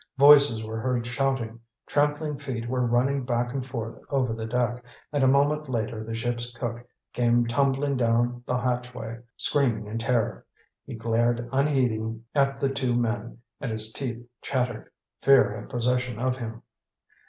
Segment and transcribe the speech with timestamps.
[0.17, 5.23] Voices were heard shouting, trampling feet were running back and forth over the deck, and
[5.23, 10.43] a moment later the ship's cook came tumbling down the hatchway, screaming in terror.
[10.87, 14.89] He glared unheeding at the two men, and his teeth chattered.
[15.21, 16.63] Fear had possession of him.